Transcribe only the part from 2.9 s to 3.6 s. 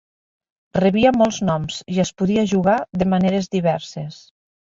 de maneres